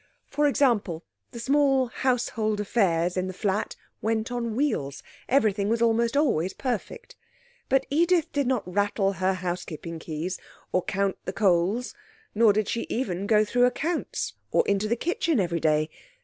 For 0.25 0.47
example, 0.47 1.03
the 1.29 1.39
small 1.39 1.85
household 1.85 2.59
affairs 2.59 3.15
in 3.15 3.27
the 3.27 3.35
flat 3.35 3.75
went 4.01 4.31
on 4.31 4.55
wheels; 4.55 5.03
everything 5.29 5.69
was 5.69 5.79
almost 5.79 6.17
always 6.17 6.53
perfect. 6.53 7.15
But 7.69 7.85
Edith 7.91 8.31
did 8.33 8.47
not 8.47 8.63
rattle 8.67 9.13
her 9.13 9.33
housekeeping 9.35 9.99
keys, 9.99 10.39
or 10.71 10.83
count 10.83 11.17
the 11.25 11.33
coals, 11.33 11.93
nor 12.33 12.51
did 12.51 12.67
she 12.67 12.87
even 12.89 13.27
go 13.27 13.45
through 13.45 13.65
accounts, 13.65 14.33
or 14.49 14.67
into 14.67 14.87
the 14.87 14.95
kitchen 14.95 15.39
every 15.39 15.59
day. 15.59 15.87